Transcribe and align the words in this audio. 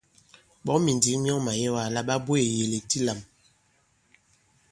Ɓɔ̌ŋ 0.65 0.77
mìndǐŋ 0.85 1.17
myɔŋ 1.23 1.39
màyɛwa 1.45 1.79
àla 1.87 2.01
ɓa 2.07 2.15
bweè 2.25 2.43
ìyèlèk 2.49 2.83
di 2.89 2.99
lam. 3.05 3.19